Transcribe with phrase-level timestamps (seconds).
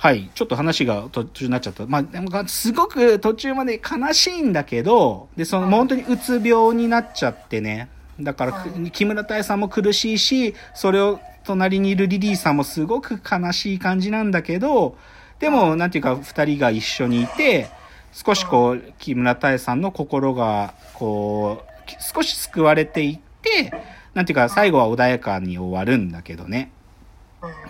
[0.00, 0.30] はい。
[0.32, 1.84] ちょっと話が途中になっちゃった。
[1.86, 7.88] まあ、でもすごく途中まで悲しいんだけど、で、その、本当にうつ病になっちゃってね。
[8.20, 14.96] だから、はい木村多江さんも苦しいし、それを隣にいるリリーさんもすごく悲しい感じなんだけど、
[15.40, 17.68] でも、なんていうか、二人が一緒にいて、
[18.12, 23.72] 少しこう、木村多江さんの心が、こう、少し救われていって、
[24.14, 26.70] なんていうか、最後は穏やかに終わるんだけどね。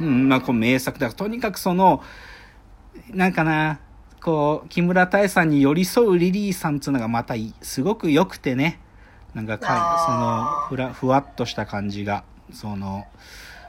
[0.00, 1.12] うんうん、まあ、この名作だ。
[1.12, 2.02] とにかくその、
[3.10, 3.80] なんかな、
[4.20, 8.80] こう、木村多江さんに寄り添うリリーさんっていうのがまたいすごく良くてね。
[9.34, 12.24] なんかか、そのふら、ふわっとした感じが。
[12.52, 13.06] その、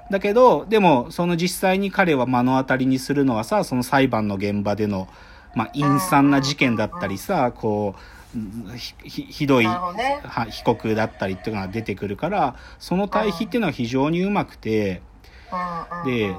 [0.10, 5.08] だけど、でも、その実際に彼は目の当たりにするのはさ、その裁判の現場での、
[5.56, 8.10] まあ、陰惨な事件だったりさ、こう、うん
[8.78, 9.68] ひひひどい
[10.52, 15.02] 被告だったりっていうのが出てくるから、その対比っていうのは非常にうまくて、
[16.06, 16.36] で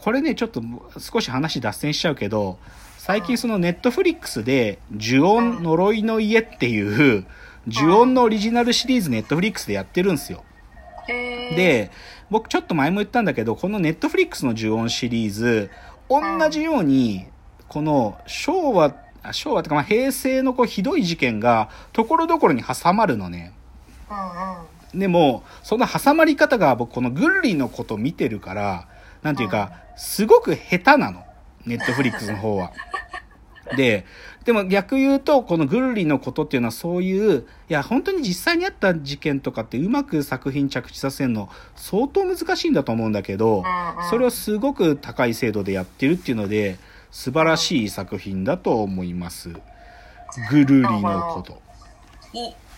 [0.00, 0.62] これね、ちょっと
[0.98, 2.58] 少し話脱線しちゃうけど、
[2.98, 7.26] 最近そのネットフリックスで、呪音呪いの家っていう、
[7.66, 10.44] 呪音のオリジナルシリーズネットフリックスでやってるんですよ。
[11.08, 11.90] で、
[12.30, 15.70] 僕ちょっと前も言ったんだけど、このネットフリックスの呪音シリーズ、
[16.08, 17.26] 同じように、
[17.68, 18.94] この昭和、
[19.24, 23.52] あ昭和ってかまあ平成のこうひどい事件が、ところどころに挟まるのね。
[24.94, 28.88] でも、その挟まり方が僕このグッリのこと見てるから、
[29.22, 31.24] なんていうか、すごく下手なの。
[31.64, 32.72] ネットフリックスの方は。
[33.76, 34.04] で、
[34.44, 43.62] でも逆言うと、このグルリのことっていうのはそういう、いや、本当に実際にあった事件とかってうまく作品着地させるの相当難しいんだと思うんだけど、
[44.10, 46.78] それをすごく高い精度でやってるっていうので、
[47.12, 49.50] 素晴らしい作品だと思います。
[50.50, 51.62] グルリのこと。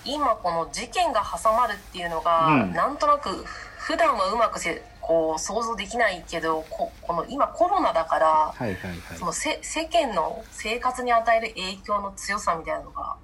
[0.05, 3.45] い今この事件が挟まるっていうのが、うんなんとなく
[3.79, 9.19] 普段はうまくせこう想像できないけどここの今コロナだからはいはいはい。
[9.19, 13.17] そのせ世間の生活に与える影響の強さみたいなのが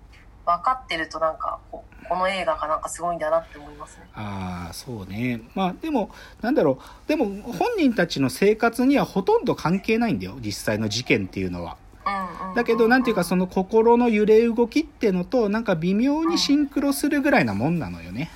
[0.44, 4.08] 分かってるとなんかここの映画がなんかすごいんだなって思いますね。
[4.14, 5.40] ああ、そうね。
[5.54, 6.10] まあでも、
[6.40, 7.08] なんだろう。
[7.08, 10.34] でも本人たちの生活にはほとんど関係ないんだよ。
[10.40, 11.76] 実際の事件っていうのは。
[12.54, 18.30] だけど、なんていうかその心の揺れ動きってのと、なんか微妙にシンクロするぐらいなもんなのよね。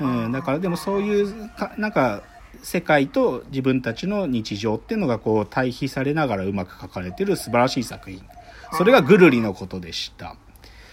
[0.00, 0.32] ううんん。
[0.32, 2.22] だからでもそういうか、なんか、
[2.62, 8.24] 世界と自分たちの日常っていうのがこう対比されながらうまく書かれてる素晴らしい作品。
[8.72, 10.36] それがぐるりのことでした。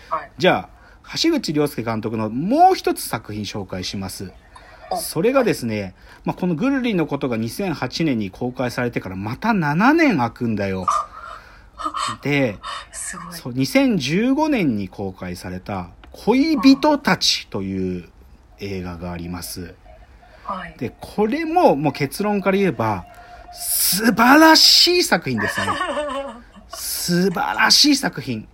[0.10, 4.32] はい、じゃあ、橋口亮介監督のもう一つ作品紹介します。
[4.92, 10.86] おそれがですね、まあ、このグルリのことが2008年に公開されてからまた7年空くんだよ。
[12.22, 12.58] で、
[12.92, 13.34] すごい。
[13.34, 18.10] そう、2015年に公開された恋人たちという
[18.60, 19.76] 映画があります。
[20.44, 23.06] はい、で、これももう結論から言えば、
[23.54, 25.68] 素晴らしい作品ですね。
[26.70, 28.48] 素晴らしい作品。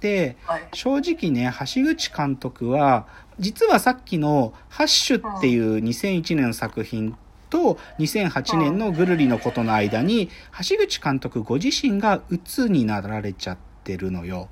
[0.00, 3.06] で、はい、正直ね、橋口監督は、
[3.38, 7.16] 実はさっきのハッシュっていう2001年の作品
[7.54, 10.28] と2008年のぐるりのことの間に、
[10.68, 14.48] 橋口監督ご自身が鬱になられちゃってるのよ。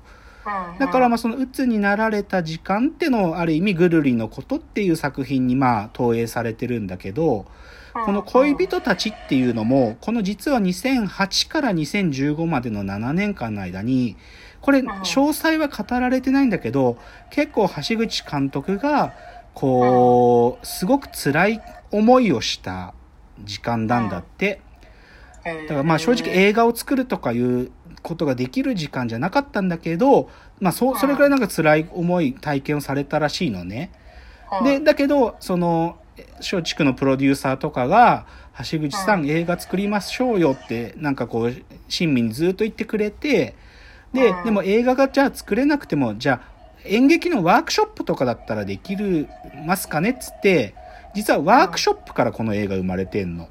[0.79, 7.45] だからまあその鬱になられた時間ってのをある意味ぐるりのことっていう作品にまあ投影されてるんだけど、
[7.93, 14.15] この恋人たちっていうのも、この実は2008から2015までの7年間の間に、
[14.61, 16.97] これ詳細は語られてないんだけど、
[17.31, 19.13] 結構橋口監督が、
[19.53, 21.61] こう、すごく辛い
[21.93, 22.93] 思いをした
[23.43, 24.61] 時間なんだって。
[25.43, 27.71] だからまあ正直映画を作るとかいう
[28.01, 33.91] ことができる時間じゃなかったんだけど、まあそ、それくらいなんか辛い思い、体験をされたらしいのね。
[34.63, 35.97] で、だけど、その、
[36.37, 38.25] 松竹のプロデューサーとかが、
[38.71, 41.53] 橋口さん映画作りましょうよって、なんかこう、
[41.89, 43.55] 親身にずっと言ってくれて、
[44.13, 46.53] でう、んでも映画がじゃあ作れなくても、じゃあ
[46.85, 49.27] 演劇のワークショップとかだったらできる
[49.65, 50.75] ますかねっつって、
[51.13, 53.49] 実はワークショップからこの映画生まれてんの。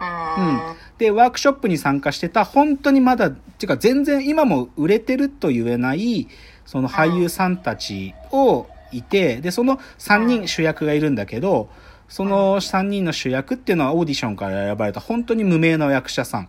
[0.00, 6.28] うんで、ワークショップに参加してた、本当にまだっ、ていうか全然今も売れてると言えない、
[6.64, 11.68] その俳優さんたちをいて、で、その3人主役がいるんだけど、
[12.08, 16.48] その3人の主役っていうのはオーディションから選ばれた本当に無名の役者さん。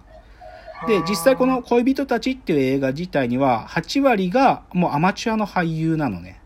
[0.88, 6.40] で、実際この恋人たちっていう映画自体には、8割がもうアマチュアの俳優なのね。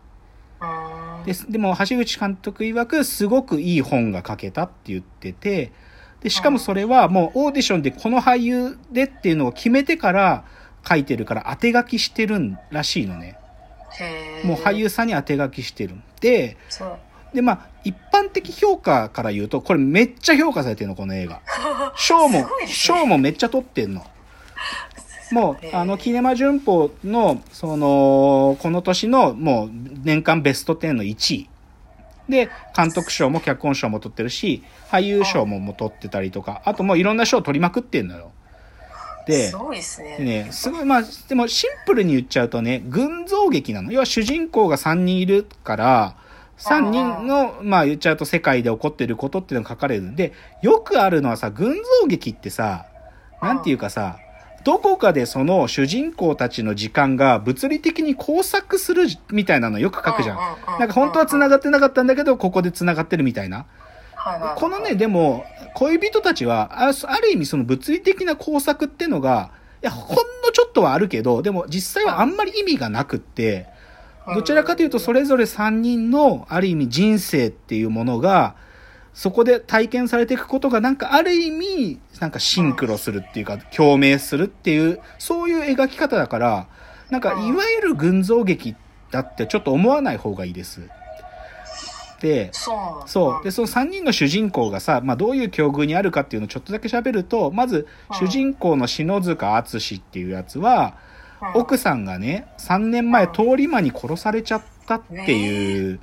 [1.20, 5.72] うんででも橋口監督曰くすごくいい本が書けたって言ってて
[6.20, 10.44] でしかもそれはもうオーディションでこの俳優でっていうのを決めてから
[10.86, 13.38] 書いてるから当て書きしてるんらしいのね。
[14.44, 15.96] もう俳優さんに当て書きしてる。
[16.20, 16.56] で
[17.34, 21.40] でまあ一般的評価から言うとこれめっちゃ評価されてるのこの映画。
[21.96, 22.98] 賞もすごいですね。
[22.98, 24.04] 賞もめっちゃ取ってんの
[25.32, 29.70] もう、あの、キネマ旬報の、その、この年の、もう、
[30.02, 31.48] 年間ベスト10の1位。
[32.28, 38.32] で、監督賞も脚本賞も取ってるし、俳優賞もも取ってたりとか、あともういろんな賞取りまくってんのよ。
[39.26, 40.16] で、すごいですね。
[40.18, 43.92] でね、すごい、まあ、でもシンプルに言っちゃうとね、群像劇なの。
[43.92, 46.16] 要は主人公が3人いるから、
[46.58, 50.32] 3人の、まあ言っちゃうと世界で起こってることっていうのが書かれるんで、
[50.62, 52.86] よくあるのはさ、群像劇ってさ、
[53.42, 54.18] なんていうかさ、
[54.64, 60.36] どこかでその主人公たちの時間が物理的に交錯するみたいなのよく書くじゃん。
[60.78, 63.66] なんか本当は繋がってなかったんだけど、ここで繋がってるみたいな。
[64.56, 69.50] このね、でも、恋人たちは、あある意味その物理的な工作ってのが、
[69.82, 70.22] いや、ほんの
[70.52, 73.66] ちょっとはあるけど、でも実際はあんまり意味がなくって、
[74.34, 78.54] どちらかというとそれぞれ3人のある意味人生っていうものが、
[79.12, 86.68] そこで体験されていくことがなんかある意味、なんかシンクロするっていうか、共鳴するっていう、そういう描き方だから、
[87.10, 88.76] なんかいわゆる群像劇
[89.10, 90.88] だってちょっと思わない方がいいです。
[92.20, 92.50] で、
[93.06, 93.44] そう。
[93.44, 100.94] で、その3人の主人公がさ、まあどういう境遇にあるかっていうのをちょっとだけ喋ると、まず、主人公の篠塚敦っていうやつは、
[101.54, 101.60] うん。
[101.60, 106.00] 奥さんがね、3年前通り魔に殺されちゃったっていう、うん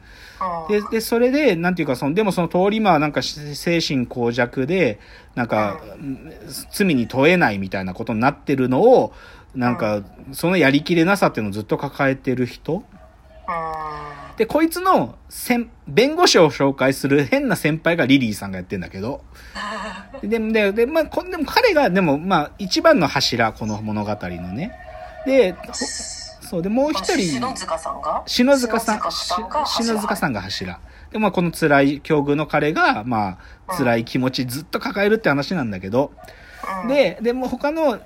[0.70, 5.00] で、で、それで、なんていうか、その、でもその通り魔はなんかし精神耗弱で、
[5.36, 5.82] なんか、
[6.72, 9.14] 罪に問えないみたいなことになってるのを、
[9.56, 10.04] なんか、
[10.34, 12.76] そのやりきれなさっていうのをずっと抱えてる人。
[12.76, 12.84] うん
[14.38, 19.22] で、こいつの先、弁護士を紹介する変な先輩がリリーさんがやってんだけど。
[20.22, 24.72] で、で、で、まあ、こでも彼が、でも、まあ、一番の柱、この物語のね。
[25.26, 25.74] で、ほ
[26.50, 28.24] そう、で、もう一人、篠塚さんが？
[28.26, 29.02] 篠塚さん、
[29.66, 30.80] 篠塚さんが柱。
[31.12, 36.12] で、まあ、この辛い境遇の彼が、まあ、辛い気持ちずっと抱えるって話なんだけど、
[36.84, 36.88] うん。
[36.88, 38.00] で、でも他の、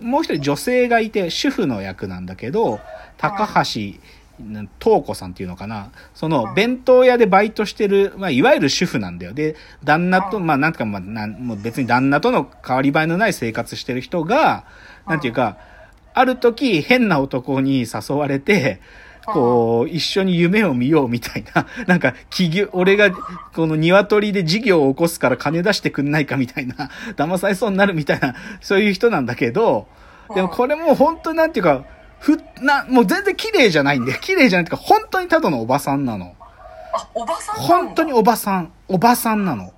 [0.00, 2.80] もう一人女性がいて、主婦の役なんだけど、
[3.16, 3.98] 高橋、
[4.80, 5.90] 東子さんっていうのかな。
[6.14, 9.32] その、弁当屋でバイトしてる、まあ、いわゆる主婦なんだよ。
[9.32, 10.46] で、旦那と、うん。
[10.46, 14.64] まあ、なんとか、まあ、なんもう別に旦那との変わり映えのない生活してる人が、
[15.06, 15.58] なんていうか、
[16.18, 18.80] ある時、変な男に誘われて、
[19.24, 23.12] こう、一緒に夢を見ようみたいな、 なんか、企業、俺が、
[23.54, 29.86] この鶏で事業を起こすから金出してくんないかみたいな、 騙されそうになるみたいな、そういう人なんだけど、
[30.34, 31.84] でもこれもう本当なんていうか、
[32.18, 36.34] ふ、な、もう全然綺麗じゃないんで、綺麗じゃないっていうか、本当にただのおばさんなの。
[36.92, 39.72] あおばさん本当におばさん、おばさんなの。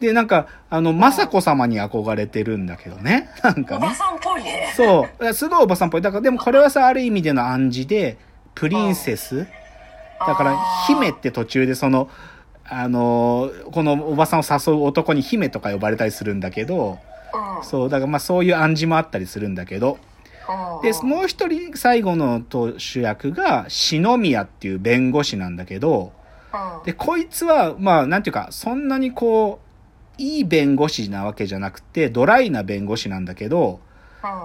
[0.00, 3.30] で、なんか、あの、雅子様に憧れてるんだけどね。
[3.42, 3.86] なんかね。
[3.86, 4.72] おばさんっぽいね。
[4.76, 5.34] そう。
[5.34, 6.02] すごいおばさんっぽい。
[6.02, 8.16] だから、でもこれはさ、ある意味での暗示で、
[8.54, 9.46] プリンセス。
[10.26, 10.56] だから、
[10.86, 12.08] 姫って途中でその、
[12.70, 16.98] あのーこのおばさんを誘う男に姫とか呼ばれたりするんだけど、
[17.58, 17.64] うん。
[17.64, 19.98] そう、だからまあそういう暗示もあったりするんだけど、
[20.48, 20.82] うん。
[20.82, 26.12] で、もう一人最後のと主役が、篠宮っていう弁護士なんだけど、
[26.52, 26.84] うん。
[26.84, 29.67] で、こいつは、まあ、なんていうか、そんなにこう、
[30.18, 33.80] いい弁護士なわけじゃなくて、ドライな弁護士なんだけど、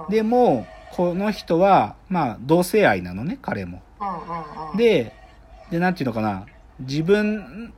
[0.06, 0.10] うん。
[0.10, 3.82] でも、この人は、まあ、同性愛なのね、彼も。
[4.76, 5.12] で、
[5.70, 6.46] で、なんていうのかな、
[6.78, 7.72] 自分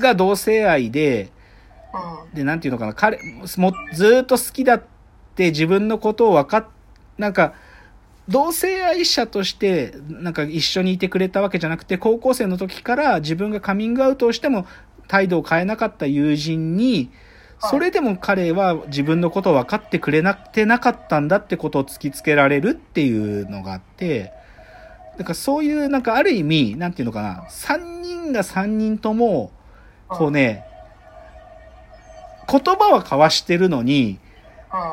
[0.00, 1.30] が同性愛で、
[2.32, 2.34] うん。
[2.34, 3.18] で、なんていうのかな、彼、
[3.58, 4.82] もずーっと好きだっ
[5.34, 6.66] て自分のことを分かっ、
[7.18, 7.52] なんか、
[8.28, 14.66] 同性愛者として、なんか一緒にいてくれたわけじゃなくて、高校生の時から自分がカミングアウトをしても
[15.06, 17.10] 態度を変えなかった友人に、はい
[17.58, 24.32] それでも彼は自分のことを分かってくれなくてなかったんだってことを突きつけられるっていうのがあって、
[25.18, 29.50] だからそういうなんかある意味、なんていうのかな、3人が3人とも、
[30.08, 30.64] こうね、
[32.48, 34.26] 言葉は交わしてるのに、うん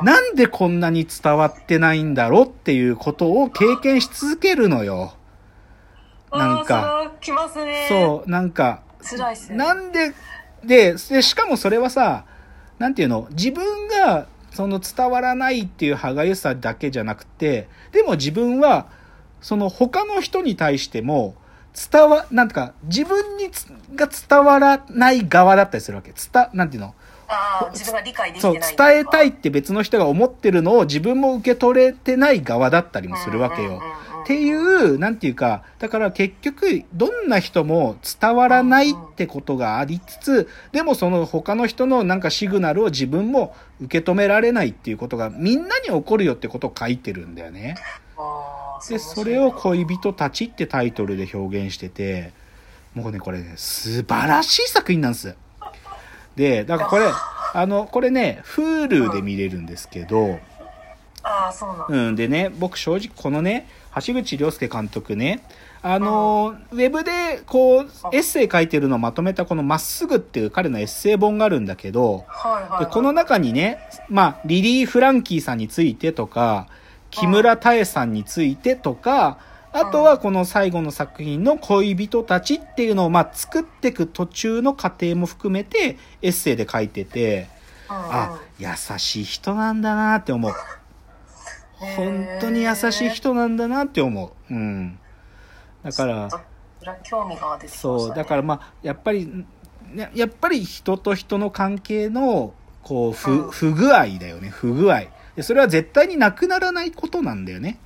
[0.02, 5.14] なんでこんなに伝わってないんだろうっていうことを経験し続けるのよ。
[6.32, 6.76] なんか。
[6.76, 7.86] うんそれはきますね。
[7.88, 9.58] そう、なんか、辛いっすね。
[9.58, 10.14] なんで、
[10.64, 12.24] で、でしかもそれはさ、
[12.78, 18.86] なんていうの、自分がその伝わらないっていう歯がゆさだけじゃなくて、でも自分は、
[19.40, 21.34] その他の人に対しても、
[21.90, 26.12] 伝わ、なんてか、自分につが伝わらない側だったりするわけ。
[26.12, 26.94] 伝、なんていうの？
[27.26, 33.80] ああ自分が理解できない伝えたいって別の人が思ってるのを自分も受け取れてない側だったりもするわけよ。
[34.24, 47.76] っていう、なんていうか、だから結局、どんな人も伝わらないってことがありつつ、でもその他の人のなんかシグナルを自分も受け止められないっていうことがみんなに起こるよってことを書いてるんだよね。
[48.88, 52.32] で、それを恋人たちってタイトルで表現してて、
[52.94, 55.36] もうね、これね、素晴らしい作品なんです。
[56.36, 57.06] で、だからこれ、
[57.54, 60.38] あの、これね、Hulu で見れるんですけど、
[61.24, 61.86] ああ、そうなんだ。
[61.88, 63.68] うん、でね、僕正直このね、
[64.06, 65.42] 橋口亮介監督ね、
[65.82, 72.84] あの、ウェブでこう、エッセイ書いてるのをまとめたこのまっすぐっていう彼のエッセイ本があるんだけど、はいはい、はい。
[72.84, 73.78] でこの中にね、
[74.08, 76.68] まあ、リリー・フランキーさんについてとか、
[77.10, 79.38] 木村多江さんについてとか、
[79.72, 87.48] あとはこの最後の作品の恋人たちっていうのを、まあ、作っていく途中の過程も含めてエッセイで書いてて、
[87.88, 90.52] あ、優しい人なんだなって思う。
[91.96, 94.54] 本当に優しい人なんだなって思う。
[94.54, 94.98] うん。
[95.82, 96.28] だから
[97.68, 99.44] そう、だからまあ、やっぱり、
[99.92, 105.04] ねやっぱり人と人の関係の、こう、うん不、不具合だよね、不具合。
[105.36, 107.78] で、それは絶対になくならないことなんだよね。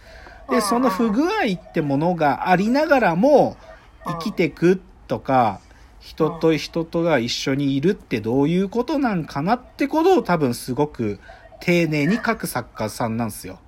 [0.50, 3.56] で、うんその不具合ってものがありながらも、
[4.04, 5.60] 生きてくとか、
[6.00, 11.20] 人と人とが一緒にいるってどういうことなんかなってことを多分すごく
[11.60, 13.58] 丁寧に書く作家さんなんですよ。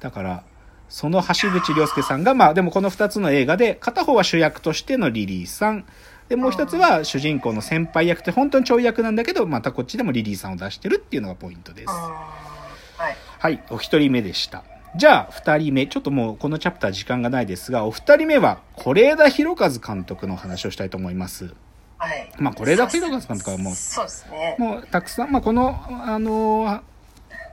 [0.00, 0.44] だから、
[0.88, 5.84] その橋口亮介さんが、まあでもこの二つの映画で、片方は主役としてのリリーさん、
[6.28, 11.94] で、もう一つは主人公の先輩役って本当にちょい役なんだけど、またこっちでもリリーさんを出してるっていうのがポイントですうん。。
[11.94, 13.16] はい。
[13.38, 14.64] はい、お一人目でした。
[14.96, 15.86] じゃあ、二人目。
[15.86, 21.54] ちょっともうこのチャプター時間がないですが、お二人目は、是枝裕和監督のお話をしたいと思います。
[21.98, 22.30] はい。
[22.38, 24.56] まあ是枝裕和監督はもうそうですね。
[24.58, 26.80] もうたくさん、まあ、この、あの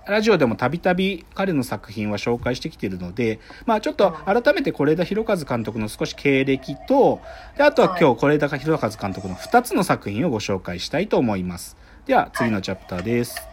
[0.07, 7.22] ラジオでもたびたび彼の作品は紹介してきているので、まあちょっと改めて是枝裕和監督の少し経歴と、
[7.57, 11.77] であとは今日是枝裕和監督の2つの作品をご紹介したいと思います。
[12.05, 13.52] では次のチャプターです。